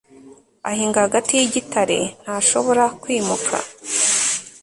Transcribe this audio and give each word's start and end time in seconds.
Ahinga 0.69 0.99
hagati 1.05 1.31
yigitare 1.39 1.97
ntashobora 2.23 2.83
kwimuka 3.01 3.55